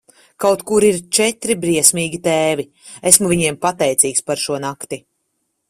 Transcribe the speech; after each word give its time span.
Kaut 0.43 0.61
kur 0.69 0.85
ir 0.87 0.95
četri 1.17 1.55
briesmīgi 1.65 2.21
tēvi, 2.29 2.67
esmu 3.13 3.31
viņiem 3.35 3.61
pateicīgs 3.67 4.27
par 4.31 4.43
šo 4.47 4.59
nakti. 4.65 5.01